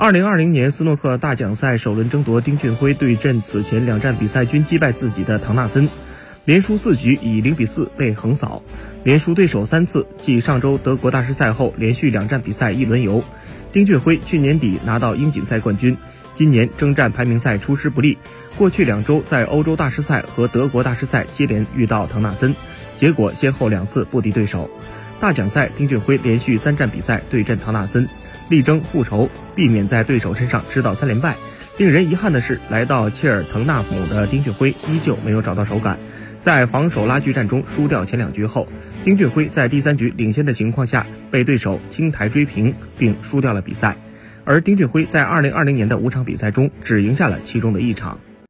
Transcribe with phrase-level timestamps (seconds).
[0.00, 5.86] 二零二零年斯诺克大奖赛首轮争夺，丁俊晖对阵此前两站比赛均击败自己的唐纳森，
[6.46, 8.62] 连输四局以零比四被横扫，
[9.04, 13.22] 连输对手三次，继上周德国大师赛后连续两站比赛一轮游。
[13.74, 15.94] 丁俊晖去年底拿到英锦赛冠军，
[16.32, 18.16] 今年征战排名赛出师不利，
[18.56, 22.56] 过去两周在欧洲大师赛和德国大师赛接连遇到唐纳森，
[22.96, 24.70] 结果先后两次不敌对手。
[25.20, 28.08] 大奖赛丁俊晖连续三站比赛对阵唐纳森。
[28.48, 29.30] 力争复仇，
[29.60, 31.36] 避免在对手身上吃到三连败。
[31.76, 35.98] 令人遗憾的是，来到切尔滕纳姆的丁俊晖依旧没有找到手感，
[36.40, 38.66] 在防守拉锯战中输掉前两局后，
[39.04, 43.98] 丁俊晖在第三局领先的情况下被对手青台追平，并输掉了比赛。
[44.44, 48.18] 而丁俊晖在2020年的五场比赛中只赢下了其中的一场。